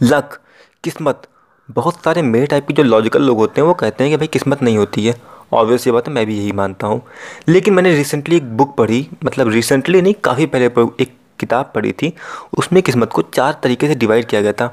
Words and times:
Luck, 0.00 0.38
किस्मत। 0.84 1.26
बहुत 1.68 2.02
सारे 2.04 2.22
मेरे 2.22 2.46
टाइप 2.46 2.66
के 2.66 2.74
जो 2.74 2.82
लॉजिकल 2.82 3.22
लोग 3.22 3.38
होते 3.38 3.60
हैं, 3.60 3.66
वो 3.68 3.74
कहते 3.74 4.04
हैं 4.04 4.12
कि 4.12 4.16
भाई 4.16 4.26
किस्मत 4.26 4.62
नहीं 4.62 4.78
होती 4.78 5.06
है। 5.06 5.14
ऑब्वियस 5.52 5.86
ये 5.86 5.92
बात 5.92 6.08
है, 6.08 6.14
मैं 6.14 6.24
भी 6.26 6.38
यही 6.38 6.52
मानता 6.52 6.86
हूँ। 6.86 7.00
लेकिन 7.48 7.74
मैंने 7.74 7.94
रिसेंटली 7.94 8.36
एक 8.36 8.56
बुक 8.56 8.76
पढ़ी 8.76 9.06
मतलब 9.24 9.48
रिसेंटली 9.48 10.00
नहीं, 10.02 10.14
काफ़ी 10.14 10.46
पहले 10.46 10.66
एक 11.00 11.16
किताब 11.40 11.70
पढ़ी 11.74 11.92
थी। 11.92 12.12
उसमें 12.58 12.82
किस्मत 12.82 13.12
को 13.12 13.22
चार 13.24 13.58
तरीके 13.62 13.88
से 13.88 13.94
डिवाइड 13.94 14.26
किया 14.26 14.40
गया 14.40 14.52
था। 14.52 14.66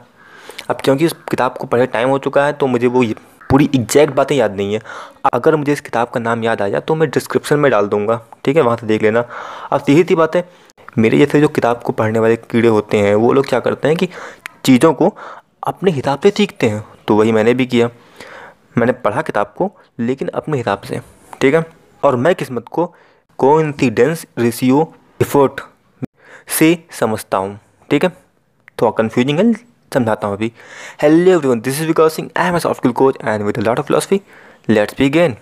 अब 0.70 0.82
क्योंकि 0.84 1.06
उस 1.06 1.16
किताब 1.30 1.58
को 1.58 1.68
पढ़े 1.68 1.86
टाइम 1.88 2.10
हो 2.10 2.18
चुका 2.20 2.46
है 2.46 2.54
तो 2.54 2.68
मुझे 2.68 2.88
वो 2.88 3.04
पूरी 3.50 3.70
एग्जैक्ट 3.76 4.14
बातें 4.16 4.36
याद 4.36 4.56
नहीं 4.56 4.74
है। 4.74 4.82
अगर 5.34 5.56
मुझे 5.56 5.74
इस 5.74 5.82
किताब 5.82 6.10
का 6.10 6.20
नाम 6.20 6.44
याद 6.44 6.62
आ 6.62 6.68
जाए 6.70 6.82
तो 6.82 6.96
मैं 6.96 7.10
डिस्क्रिप्शन 7.10 7.60
में 7.60 7.72
डाल 7.72 7.88
दूँगा। 7.88 8.20
ठीक 8.46 8.56
है, 8.56 8.62
वहाँ 8.62 8.78
से 8.78 8.88
देख 8.88 9.04
लेना। 9.04 9.24
अब 9.72 9.80
सीधी 9.80 10.04
सी 10.04 10.16
बात 10.16 10.36
है, 10.36 10.48
मेरे 10.98 11.18
जैसे 11.18 11.42
जो 11.42 11.48
किताब 11.48 11.82
को 11.82 11.94
पढ़ने 11.94 12.20
वाले 12.20 12.36
कीड़े 12.36 12.68
होते 12.68 12.98
हैं, 12.98 13.14
वो 13.16 13.32
लोग 13.34 13.48
क्या 13.48 13.60
करते 13.60 13.88
हैं 13.88 13.98
कि 13.98 14.08
चीज़ों 14.64 14.94
को 14.94 15.14
अपने 15.64 15.92
हिसाब 15.92 16.20
से 16.20 16.30
सीखते 16.32 16.70
हैं। 16.70 16.84
तो 17.08 17.16
वही 17.16 17.32
मैंने 17.32 17.54
भी 17.54 17.66
किया। 17.66 17.90
मैंने 18.78 18.92
पढ़ा 18.96 19.22
किताब 19.22 19.54
को, 19.58 19.72
लेकिन 20.00 20.28
अपने 20.30 20.58
हिसाब 20.58 20.82
से। 20.82 21.00
ठीक 21.42 21.54
है? 21.54 21.66
और 22.04 22.16
मैं 22.16 22.34
किस्मत 22.36 22.68
को 22.72 22.86
कोइंसिडेंस 23.40 24.26
रेशियो 24.40 24.94
एफर्ट 25.22 25.62
से 26.50 26.78
समझता 27.00 27.38
हूँ। 27.38 27.60
ठीक 27.90 28.04
है? 28.04 28.10
थोड़ा 28.82 28.92
कन्फ्यूजिंग 28.98 29.40
है, 29.40 29.54
समझाता 29.92 30.28
हूँ 30.28 30.36
अभी। 30.36 30.52
Hello 31.02 31.32
everyone 31.32 31.62
this 31.62 31.82
is 31.82 31.88
Vikas 31.88 32.14
Singh 32.14 32.30
I 32.38 32.50
am 32.50 32.58
soft 32.58 32.80
skill 32.80 32.92
coach 32.94 33.18
and 33.24 33.44
with 33.44 33.58
lot 33.60 33.80
of 33.80 33.88
philosophy 33.88 34.22
let's 34.70 34.96
begin 34.98 35.36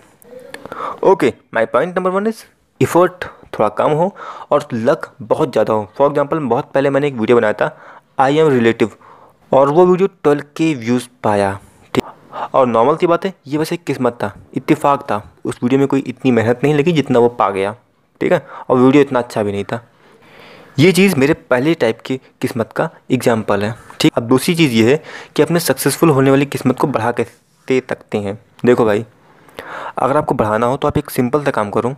okay 1.04 1.32
my 1.54 1.66
point 1.66 1.96
number 1.98 2.10
one 2.10 2.26
is 2.26 2.42
effort 2.80 3.24
थोड़ा 3.54 3.68
कम 3.78 3.90
हो 3.92 4.14
और 4.50 4.66
लक 4.72 5.10
बहुत 5.22 5.52
ज़्यादा 5.52 5.72
हो। 5.72 5.88
फॉर 5.98 6.08
एग्जांपल 6.08 6.38
बहुत 6.40 6.70
पहले 6.74 6.90
मैंने 6.90 7.08
एक 7.08 7.14
वीडियो 7.14 7.36
बनाया 7.36 7.52
था 7.52 7.76
आई 8.20 8.38
एम 8.38 8.48
रिलेटिव 8.50 8.96
और 9.52 9.70
वो 9.70 9.84
वीडियो 9.86 10.08
ट्वेल्व 10.22 10.42
के 10.56 10.74
व्यूज़ 10.76 11.06
पाया, 11.24 11.58
ठीक। 11.94 12.04
और 12.54 12.66
नॉर्मल 12.66 12.96
सी 12.96 13.06
बात 13.06 13.24
है, 13.24 13.32
ये 13.46 13.58
वैसे 13.58 13.76
किस्मत 13.76 14.18
था, 14.22 14.32
इत्तेफाक 14.54 15.02
था। 15.02 15.22
उस 15.44 15.58
वीडियो 15.62 15.78
में 15.78 15.86
कोई 15.88 16.00
इतनी 16.02 16.30
मेहनत 16.32 16.60
नहीं 16.64 16.74
लगी 16.74 16.92
जितना 16.92 17.18
वो 17.18 17.28
पा 17.30 17.48
गया, 17.50 17.74
ठीक 18.20 18.32
है? 18.32 18.46
और 18.68 18.78
वीडियो 18.78 19.02
इतना 19.02 19.18
अच्छा 19.18 19.42
भी 19.42 19.52
नहीं 19.52 19.64
था। 19.64 19.84
ये 20.78 20.92
चीज़ 20.92 21.16
मेरे 21.18 21.34
पहले 21.34 21.74
टाइप 21.76 22.00
की 22.00 22.16
किस्मत 22.40 22.72
का 22.72 22.88
एग्ज़ाम्पल 23.10 23.64
है, 23.64 23.74
ठीक। 24.00 24.12
अब 24.16 24.28
दूसरी 24.28 24.54
चीज़ 24.54 24.72
ये 24.72 24.90
है 24.90 25.02
कि 25.36 25.42
अपने 25.42 25.60
सक्सेसफुल 25.60 26.10
होने 26.10 26.30
वाली 26.30 26.46
किस्मत 26.46 26.78
को 26.78 26.86
बढ़ा 26.88 27.12
के 27.12 27.22
दे 27.68 27.82
सकते 27.88 28.18
हैं। 28.18 28.38
देखो 28.64 28.84
भाई, 28.84 29.04
अगर 29.98 30.16
आपको 30.16 30.34
बढ़ाना 30.34 30.66
हो 30.66 30.76
तो 30.76 30.88
आप 30.88 30.98
एक 30.98 31.10
सिंपल 31.10 31.44
सा 31.44 31.50
काम 31.50 31.70
करो, 31.70 31.94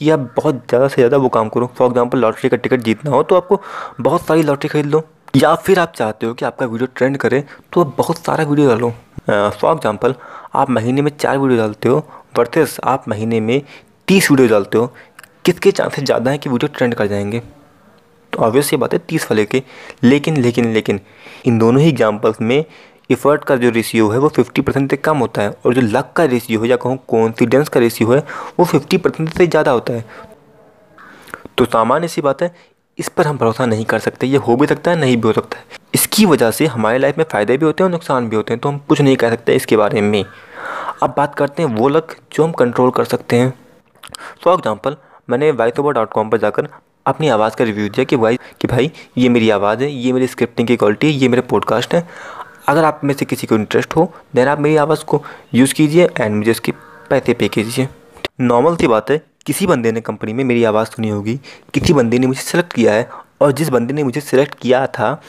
कि 0.00 0.10
आप 0.10 0.32
बहुत 0.36 0.64
ज़्यादा 0.68 0.88
से 0.88 0.94
ज़्यादा 0.94 1.16
वो 1.16 1.28
काम 1.30 1.48
करो। 1.48 1.70
फॉर 1.78 1.88
एग्जांपल 1.88 2.18
लॉटरी 2.18 2.48
का 2.48 2.56
टिकट 2.56 2.80
जीतना 2.82 3.10
हो 3.10 3.22
तो 3.22 3.36
आपको 3.36 3.60
बहुत 4.00 4.26
सारी 4.26 4.42
लॉटरी 4.42 4.68
खरीद 4.68 4.86
लो। 4.86 5.02
या 5.36 5.54
फिर 5.54 5.78
आप 5.78 5.92
चाहते 5.96 6.26
हो 6.26 6.34
कि 6.34 6.44
आपका 6.44 6.66
वीडियो 6.66 6.88
ट्रेंड 6.96 7.16
करे 7.16 7.42
तो 7.72 7.80
आप 7.80 7.94
बहुत 7.98 8.18
सारा 8.18 8.44
वीडियो 8.44 8.68
डालो। 8.68 8.90
फॉर 9.28 9.72
एग्जांपल, 9.72 10.14
आप 10.54 10.70
महीने 10.70 11.02
में 11.02 11.10
चार 11.16 11.38
वीडियो 11.38 11.58
डालते 11.58 11.88
हो, 11.88 11.98
वर्सेस 12.38 12.76
आप 12.84 13.08
महीने 13.08 13.40
में 13.40 13.60
तीस 14.08 14.30
वीडियो 14.30 14.48
डालते 14.48 14.78
हो, 14.78 14.86
किसके 15.44 15.70
चांसेस 15.70 16.04
ज़्यादा 16.04 16.30
हैं 16.30 16.40
कि 16.40 16.50
वीडियो 16.50 16.68
ट्रेंड 16.76 16.94
कर 16.94 17.06
जाएँगे? 17.06 17.40
तो 18.32 18.38
ऑब्वियस 18.38 18.72
ये 18.72 18.76
बात 18.78 18.92
है, 18.92 18.98
तीस 18.98 19.24
वाले 19.24 19.44
के। 19.46 19.62
लेकिन 20.04 20.36
लेकिन 20.36 20.72
लेकिन, 20.72 21.00
इन 21.46 21.58
दोनों 21.58 21.82
ही 21.82 21.88
एग्जाम्पल्स 21.88 22.40
में 22.40 22.64
इफ़र्ट 23.10 23.44
का 23.44 23.56
जो 23.56 23.70
रेशियो 23.70 24.08
है, 24.08 24.18
वो 24.18 24.28
फिफ्टी 24.28 24.62
परसेंट 24.62 24.90
से 24.90 24.96
कम 24.96 25.18
होता 25.18 25.42
है, 25.42 25.50
और 25.66 25.74
जो 25.74 25.80
लक 25.80 26.12
का 26.16 26.24
रेशियो 26.24 26.62
है, 26.62 26.68
या 26.68 26.76
कहूँ 26.76 26.98
कॉन्फिडेंस 27.08 27.68
का 27.68 27.80
रेशियो 27.80 28.12
है, 28.12 28.24
वो 28.58 28.64
फिफ्टी 28.64 28.96
परसेंट 28.96 29.32
से 29.34 29.46
ज़्यादा 29.46 29.70
होता 29.70 29.92
है। 29.92 30.04
तो 31.58 31.64
सामान्य 31.64 32.08
सी 32.08 32.20
बात 32.20 32.42
है 32.42 32.54
इस 32.98 33.08
पर 33.08 33.26
हम 33.26 33.38
भरोसा 33.38 33.66
नहीं 33.66 33.84
कर 33.84 33.98
सकते, 33.98 34.26
ये 34.26 34.36
हो 34.38 34.56
भी 34.56 34.66
सकता 34.66 34.90
है, 34.90 34.96
नहीं 34.96 35.16
भी 35.16 35.28
हो 35.28 35.32
सकता 35.32 35.58
है। 35.58 35.78
इसकी 35.94 36.26
वजह 36.26 36.50
से 36.50 36.66
हमारे 36.66 36.98
लाइफ 36.98 37.18
में 37.18 37.24
फ़ायदे 37.24 37.56
भी 37.56 37.64
होते 37.64 37.82
हैं 37.82 37.88
और 37.88 37.92
नुकसान 37.92 38.28
भी 38.28 38.36
होते 38.36 38.52
हैं 38.52 38.60
तो 38.60 38.68
हम 38.68 38.78
कुछ 38.88 39.00
नहीं 39.00 39.16
कह 39.16 39.30
सकते 39.30 39.54
इसके 39.56 39.76
बारे 39.76 40.00
में। 40.00 40.24
अब 41.02 41.14
बात 41.16 41.34
करते 41.34 41.62
हैं 41.62 41.74
वो 41.74 41.88
लक 41.88 42.14
जो 42.32 42.44
हम 42.44 42.52
कंट्रोल 42.52 42.90
कर 42.90 43.04
सकते 43.04 43.36
हैं। 43.36 43.52
फॉर 44.44 44.54
एग्ज़ाम्पल 44.54 44.96
मैंने 45.28 45.50
वाइटोबा 45.52 45.90
डॉट 45.90 46.12
कॉम 46.12 46.30
पर 46.30 46.38
जाकर 46.38 46.68
अपनी 47.06 47.28
आवाज़ 47.28 47.56
का 47.56 47.64
रिव्यू 47.64 47.88
दिया 47.88 48.04
कि 48.04 48.16
भाई 48.16 48.36
कि 48.60 48.68
भाई, 48.68 48.90
ये 49.18 49.28
मेरी 49.28 49.50
आवाज़ 49.50 49.82
है, 49.82 49.90
ये 49.90 50.12
मेरी 50.12 50.26
स्क्रिप्टिंग 50.26 50.68
की 50.68 50.76
क्वालिटी 50.76 51.06
है, 51.06 51.12
ये 51.12 51.28
मेरे 51.28 51.42
पॉडकास्ट 51.44 51.94
है। 51.94 52.06
अगर 52.68 52.84
आप 52.84 53.00
में 53.04 53.14
से 53.14 53.24
किसी 53.24 53.46
को 53.46 53.54
इंटरेस्ट 53.54 53.96
हो 53.96 54.10
देन 54.34 54.48
आप 54.48 54.60
मेरी 54.60 54.76
आवाज़ 54.76 55.04
को 55.04 55.22
यूज़ 55.54 55.74
कीजिए 55.74 56.08
एंड 56.20 56.36
मुझे 56.36 56.50
उसके 56.50 56.72
पैसे 57.10 57.34
पे 57.34 57.48
कीजिए। 57.48 57.88
नॉर्मल 58.40 58.76
सी 58.76 58.86
बात 58.86 59.10
है 59.10 59.22
किसी 59.48 59.66
बंदे 59.66 59.90
ने 59.92 60.00
कंपनी 60.00 60.32
में 60.32 60.42
मेरी 60.44 60.64
आवाज़ 60.64 60.88
सुनी 60.88 61.08
होगी, 61.08 61.34
किसी 61.74 61.92
बंदे 61.92 62.18
ने 62.18 62.26
मुझे 62.26 62.40
सेलेक्ट 62.40 62.72
किया 62.72 62.92
है 62.94 63.08
और 63.42 63.52
जिस 63.52 63.68
बंदे 63.68 63.94
ने 63.94 64.02
मुझे 64.04 64.20
सिलेक्ट 64.20 64.54
किया 64.54 64.86
था, 64.88 65.20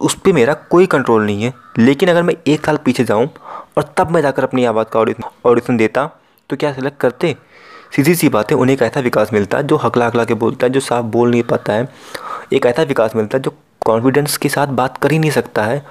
उस 0.00 0.14
पर 0.16 0.32
मेरा 0.32 0.52
कोई 0.70 0.86
कंट्रोल 0.86 1.24
नहीं 1.26 1.42
है। 1.42 1.52
लेकिन 1.78 2.08
अगर 2.08 2.22
मैं 2.22 2.34
एक 2.46 2.66
साल 2.66 2.76
पीछे 2.84 3.04
जाऊँ 3.04 3.28
और 3.76 3.92
तब 3.96 4.10
मैं 4.10 4.20
जाकर 4.22 4.44
अपनी 4.44 4.64
आवाज़ 4.64 4.86
का 4.92 5.00
ऑडिशन 5.46 5.76
देता 5.76 6.06
तो 6.50 6.56
क्या 6.56 6.72
सिलेक्ट 6.72 6.98
करते? 7.00 7.34
सीधी 7.96 8.14
सी 8.14 8.28
बात 8.28 8.50
है, 8.50 8.56
उन्हें 8.56 8.76
एक 8.76 8.82
ऐसा 8.82 9.00
विकास 9.00 9.32
मिलता 9.32 9.58
है 9.58 9.66
जो 9.66 9.76
हकला 9.76 10.06
हकला 10.06 10.24
के 10.24 10.34
बोलता 10.34 10.66
है, 10.66 10.72
जो 10.72 10.80
साफ़ 10.80 11.04
बोल 11.06 11.30
नहीं 11.30 11.42
पाता 11.44 11.72
है। 11.72 11.88
एक 12.52 12.66
ऐसा 12.66 12.82
विकास 12.82 13.16
मिलता 13.16 13.38
है 13.38 13.42
जो 13.42 13.54
कॉन्फिडेंस 13.86 14.36
के 14.36 14.48
साथ 14.48 14.66
बात 14.74 14.98
कर 14.98 15.12
ही 15.12 15.18
नहीं 15.18 15.30
सकता 15.30 15.64
है। 15.64 15.84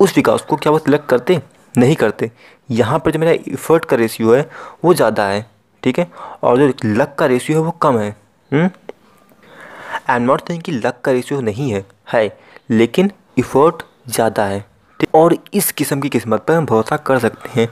उस 0.00 0.16
विकास 0.16 0.42
को 0.42 0.56
क्या 0.56 0.72
वो 0.72 0.78
सिलेक्ट 0.78 1.06
करते? 1.08 1.40
नहीं 1.78 1.94
करते। 1.96 2.30
यहाँ 2.70 2.98
पर 2.98 3.10
जो 3.10 3.18
मेरा 3.18 3.32
इफ़र्ट 3.48 3.84
का 3.84 3.96
रेशियो 3.96 4.34
है, 4.34 4.48
वो 4.84 4.94
ज़्यादा 4.94 5.26
है। 5.26 5.46
ठीक 5.88 5.98
है? 5.98 6.08
और 6.42 6.58
जो 6.58 6.72
लक 6.84 7.14
का 7.18 7.26
रेशियो 7.26 7.58
है 7.58 7.64
वो 7.64 7.70
कम 7.82 7.98
है। 7.98 8.16
आई 8.52 10.16
एम 10.16 10.22
नॉट 10.22 10.48
थिंक 10.48 10.62
कि 10.62 10.72
लक 10.72 11.00
का 11.04 11.12
रेशियो 11.12 11.40
नहीं 11.42 11.70
है 11.72 11.84
है, 12.12 12.36
लेकिन 12.70 13.10
इफ़र्ट 13.38 13.82
ज़्यादा 14.08 14.44
है। 14.44 14.64
और 15.14 15.36
इस 15.54 15.70
किस्म 15.72 16.00
की 16.00 16.08
किस्मत 16.08 16.40
पर 16.40 16.54
हम 16.54 16.66
भरोसा 16.66 16.96
कर 16.98 17.18
सकते 17.18 17.50
हैं। 17.50 17.68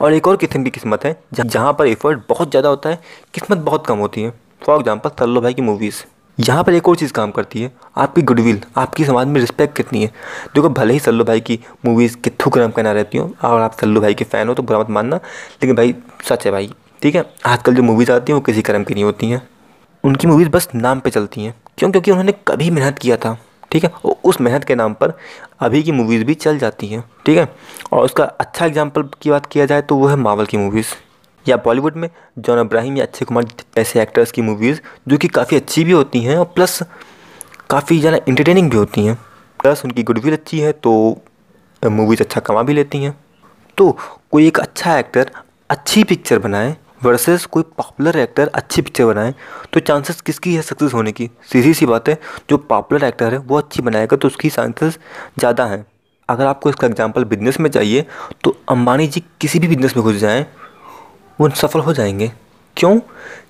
और 0.00 0.12
एक 0.12 0.28
और 0.28 0.36
किस्म 0.36 0.62
की 0.64 0.70
किस्मत 0.70 1.04
है, 1.04 1.16
जहाँ 1.34 1.72
पर 1.72 1.86
एफर्ट 1.86 2.20
बहुत 2.28 2.50
ज़्यादा 2.50 2.68
होता 2.68 2.88
है, 2.88 3.00
किस्मत 3.34 3.58
बहुत 3.60 3.86
कम 3.86 3.98
होती 3.98 4.22
है। 4.22 4.32
फॉर 4.62 4.78
एग्ज़ाम्पल 4.78 5.10
सल्लो 5.20 5.40
भाई 5.40 5.54
की 5.54 5.62
मूवीज़ 5.62 6.02
यहाँ 6.38 6.62
पर 6.64 6.74
एक 6.74 6.88
और 6.88 6.96
चीज़ 6.96 7.12
काम 7.12 7.30
करती 7.30 7.62
है, 7.62 7.70
आपकी 7.96 8.22
गुडविल 8.22 8.60
आपकी 8.78 9.04
समाज 9.04 9.26
में 9.26 9.40
रिस्पेक्ट 9.40 9.76
कितनी 9.76 10.02
है। 10.02 10.08
देखो, 10.54 10.68
भले 10.70 10.92
ही 10.92 11.00
सल्लू 11.00 11.24
भाई 11.24 11.40
की 11.40 11.58
मूवीज़ 11.86 12.16
कितु 12.16 12.50
क्रम 12.50 12.70
कहना 12.70 12.92
रहती 12.92 13.18
हो, 13.18 13.32
और 13.44 13.60
आप 13.60 13.72
सल्लू 13.80 14.00
भाई 14.00 14.14
के 14.14 14.24
फ़ैन 14.24 14.48
हो 14.48 14.54
तो 14.54 14.62
बुरा 14.62 14.78
मत 14.78 14.90
मानना। 14.90 15.16
लेकिन 15.16 15.76
भाई, 15.76 15.94
सच 16.24 16.46
है 16.46 16.52
भाई। 16.52 16.72
ठीक 17.02 17.14
है? 17.14 17.24
आजकल 17.46 17.74
जो 17.74 17.82
मूवीज़ 17.82 18.12
आती 18.12 18.32
हैं, 18.32 18.34
वो 18.34 18.40
किसी 18.40 18.62
क्रम 18.62 18.84
की 18.84 18.94
नहीं 18.94 19.04
होती 19.04 19.30
हैं। 19.30 19.42
उनकी 20.04 20.26
मूवीज़ 20.26 20.48
बस 20.48 20.68
नाम 20.74 21.00
पे 21.00 21.10
चलती 21.10 21.44
हैं। 21.44 21.54
क्यों? 21.78 21.90
क्योंकि 21.90 22.10
उन्होंने 22.10 22.32
कभी 22.48 22.70
मेहनत 22.70 22.98
किया 22.98 23.16
था। 23.16 23.36
ठीक 23.72 23.84
है? 23.84 23.90
और 24.04 24.16
उस 24.24 24.40
मेहनत 24.40 24.64
के 24.64 24.74
नाम 24.74 24.94
पर 24.94 25.12
अभी 25.60 25.82
की 25.82 25.92
मूवीज़ 25.92 26.24
भी 26.24 26.34
चल 26.36 26.58
जाती 26.58 26.86
हैं। 26.86 27.02
ठीक 27.26 27.38
है? 27.38 27.48
और 27.92 28.04
उसका 28.04 28.24
अच्छा 28.24 28.66
एग्ज़ाम्पल 28.66 29.02
की 29.22 29.30
बात 29.30 29.46
किया 29.46 29.66
जाए 29.66 29.82
तो 29.82 29.96
वो 29.96 30.06
है 30.08 30.16
मावल 30.18 30.46
की 30.46 30.56
मूवीज़ 30.56 30.94
या 31.46 31.56
बॉलीवुड 31.56 31.96
में 31.96 32.08
जॉन 32.38 32.58
अब्राहिम 32.58 32.96
या 32.96 33.04
अक्षय 33.04 33.24
कुमार 33.24 33.46
ऐसे 33.78 34.00
एक्टर्स 34.02 34.32
की 34.32 34.42
मूवीज़ 34.42 34.80
जो 35.08 35.16
कि 35.16 35.28
काफ़ी 35.28 35.56
अच्छी 35.56 35.84
भी 35.84 35.92
होती 35.92 36.20
हैं, 36.20 36.36
और 36.36 36.44
प्लस 36.46 36.82
काफ़ी 37.70 37.98
ज़्यादा 38.00 38.18
इंटरटेनिंग 38.28 38.70
भी 38.70 38.76
होती 38.76 39.04
हैं। 39.06 39.14
प्लस 39.60 39.84
उनकी 39.84 40.02
गुडविल 40.02 40.32
अच्छी 40.32 40.60
है 40.60 40.72
तो 40.74 40.92
मूवीज़ 41.82 42.22
अच्छा 42.22 42.40
कमा 42.40 42.62
भी 42.62 42.72
लेती 42.72 43.02
हैं। 43.02 43.14
तो 43.78 43.90
कोई 44.30 44.46
एक 44.46 44.58
अच्छा 44.60 44.98
एक्टर 44.98 45.30
अच्छी 45.70 46.04
पिक्चर 46.04 46.38
बनाए 46.38 46.76
वर्सेस 47.00 47.44
कोई 47.46 47.62
पॉपुलर 47.78 48.16
एक्टर 48.18 48.48
अच्छी 48.48 48.82
पिक्चर 48.82 49.04
बनाए 49.04 49.34
तो 49.72 49.80
चांसेस 49.80 50.20
किसकी 50.20 50.54
है 50.54 50.62
सक्सेस 50.62 50.94
होने 50.94 51.12
की? 51.12 51.28
सीधी 51.52 51.72
सी 51.74 51.86
बात 51.86 52.08
है, 52.08 52.18
जो 52.50 52.56
पॉपुलर 52.58 53.04
एक्टर 53.04 53.32
है, 53.32 53.38
वो 53.38 53.58
अच्छी 53.58 53.82
बनाएगा 53.82 54.16
तो 54.16 54.28
उसकी 54.28 54.50
चांसेस 54.50 54.98
ज़्यादा 55.38 55.66
हैं। 55.66 55.84
अगर 56.28 56.46
आपको 56.46 56.70
इसका 56.70 56.86
एग्जांपल 56.86 57.24
बिज़नेस 57.24 57.60
में 57.60 57.70
चाहिए 57.70 58.06
तो 58.44 58.56
अंबानी 58.68 59.06
जी 59.06 59.22
किसी 59.40 59.58
भी 59.58 59.68
बिज़नेस 59.68 59.96
में 59.96 60.04
घुस 60.04 60.16
जाएँ, 60.16 60.46
वो 61.38 61.48
सफल 61.50 61.80
हो 61.80 61.92
जाएँगे। 61.92 62.30
क्यों? 62.76 62.98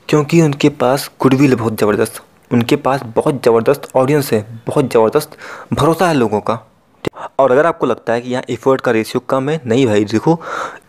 क्योंकि 0.09 0.41
उनके 0.43 0.69
पास 0.71 1.11
गुडविल 1.21 1.55
बहुत 1.55 1.81
ज़बरदस्त, 1.81 2.22
उनके 2.50 2.77
पास 2.78 3.03
बहुत 3.17 3.44
ज़बरदस्त 3.44 3.88
ऑडियंस 3.97 4.32
है, 4.32 4.41
बहुत 4.67 4.93
ज़बरदस्त 4.93 5.37
भरोसा 5.72 6.09
है 6.09 6.15
लोगों 6.15 6.41
का। 6.41 6.59
और 7.38 7.53
अगर 7.53 7.67
आपको 7.67 7.87
लगता 7.87 8.12
है 8.12 8.21
कि 8.21 8.31
यहाँ 8.31 8.43
एफर्ट 8.50 8.81
का 8.81 8.91
रेशियो 8.91 9.20
कम 9.29 9.49
है, 9.50 9.61
नहीं 9.67 9.87
भाई, 9.87 10.05
देखो 10.05 10.41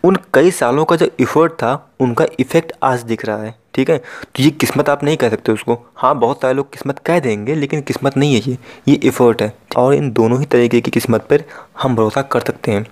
उन 0.04 0.18
कई 0.34 0.52
सालों 0.52 0.86
का 0.86 0.96
जो 0.96 1.08
इफ़र्ट 1.20 1.54
था, 1.54 1.74
उनका 2.00 2.26
इफ़ेक्ट 2.40 2.72
आज 2.84 3.02
दिख 3.04 3.26
रहा 3.26 3.38
है, 3.38 3.54
ठीक 3.76 3.90
है? 3.90 3.98
तो 3.98 4.44
ये 4.44 4.50
किस्मत 4.52 4.90
आप 4.90 5.04
नहीं 5.04 5.18
कह 5.18 5.30
सकते 5.30 5.52
उसको। 5.52 5.78
हाँ 5.96 6.16
बहुत 6.20 6.42
सारे 6.42 6.54
लोग 6.54 6.72
किस्मत 6.74 7.00
कह 7.00 7.20
देंगे, 7.20 7.56
लेकिन 7.56 7.82
किस्मत 7.82 8.18
नहीं 8.18 8.34
है 8.34 8.42
ये। 8.42 8.58
ये 8.88 8.96
इफ़र्ट 9.04 9.42
है, 9.42 9.54
और 9.78 9.94
इन 9.94 10.12
दोनों 10.12 10.40
ही 10.40 10.46
तरीके 10.48 10.82
की 10.82 10.92
किस्मत 10.92 11.28
पर 11.30 11.44
हम 11.82 11.96
भरोसा 11.96 12.22
कर 12.24 12.40
सकते 12.42 12.72
हैं। 12.72 12.86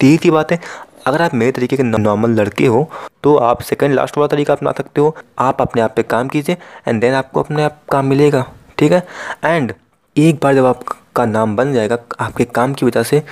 तीसरी 0.00 0.30
बात 0.30 0.52
है, 0.52 0.60
अगर 1.06 1.22
आप 1.22 1.34
मेरे 1.34 1.52
तरीके 1.52 1.76
के 1.76 1.82
नॉर्मल 1.82 2.30
लड़के 2.32 2.66
हो 2.66 2.88
तो 3.22 3.34
आप 3.38 3.60
सेकंड 3.62 3.94
लास्ट 3.94 4.16
वाला 4.18 4.26
तरीका 4.26 4.52
अपना 4.52 4.72
सकते 4.72 5.00
हो। 5.00 5.14
आप 5.38 5.60
अपने 5.62 5.82
आप 5.82 5.92
पे 5.96 6.02
काम 6.04 6.28
कीजिए 6.28 6.56
एंड 6.88 7.00
देन 7.00 7.14
आपको 7.14 7.42
अपने 7.42 7.62
आप 7.62 7.78
काम 7.90 8.06
मिलेगा, 8.06 8.44
ठीक 8.78 8.92
है? 8.92 9.06
एंड 9.44 9.72
एक 10.16 10.38
बार 10.42 10.54
जब 10.54 10.66
आपका 10.66 11.24
नाम 11.26 11.56
बन 11.56 11.72
जाएगा, 11.72 11.98
आपके 12.20 12.44
काम 12.46 12.74
की 12.74 12.86
वजह 12.86 13.02
से 13.02 13.22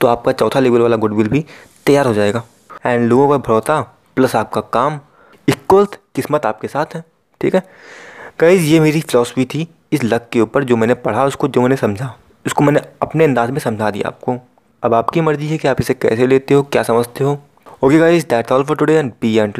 तो 0.00 0.06
आपका 0.06 0.32
चौथा 0.34 0.60
लेवल 0.60 0.80
वाला 0.80 0.96
गुडविल 0.96 1.28
भी 1.28 1.44
तैयार 1.86 2.06
हो 2.06 2.14
जाएगा। 2.14 2.42
एंड 2.84 3.08
लोगों 3.08 3.28
का 3.28 3.36
भरोसा, 3.36 3.80
प्लस 4.16 4.36
आपका 4.36 4.60
काम, 4.60 5.00
इक्वल 5.48 5.86
किस्मत 6.14 6.46
आपके 6.46 6.68
साथ 6.68 6.94
है, 6.94 7.04
ठीक 7.40 7.54
है? 7.54 7.62
गाइज़ 8.40 8.62
ये 8.62 8.80
मेरी 8.80 9.00
फिलोसफी 9.00 9.44
थी 9.44 9.68
इस 9.92 10.04
लक 10.04 10.28
के 10.32 10.40
ऊपर 10.40 10.64
जो 10.64 10.76
मैंने 10.76 10.94
पढ़ा, 10.94 11.24
उसको 11.24 11.48
जो 11.48 11.60
मैंने 11.60 11.76
समझा, 11.76 12.14
उसको 12.46 12.64
मैंने 12.64 12.80
अपने 13.02 13.24
अंदाज 13.24 13.50
में 13.50 13.58
समझा 13.58 13.90
दिया 13.90 14.08
आपको। 14.08 14.36
अब 14.82 14.94
आपकी 14.94 15.20
मर्ज़ी 15.20 15.48
है 15.48 15.58
कि 15.58 15.68
आप 15.68 15.80
इसे 15.80 15.94
कैसे 15.94 16.26
लेते 16.26 16.54
हो, 16.54 16.62
क्या 16.62 16.82
समझते 16.82 17.24
हो। 17.24 17.38
Okay 17.84 17.98
guys 17.98 18.26
that's 18.26 18.52
all 18.52 18.64
for 18.64 18.76
today 18.76 18.94
and 18.94 19.12
be 19.22 19.34
and 19.36 19.50